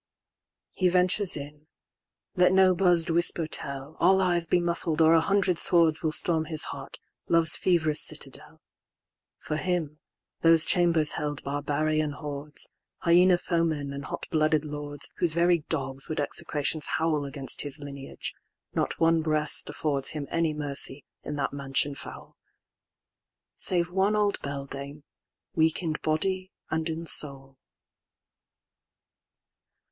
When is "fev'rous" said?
7.55-8.01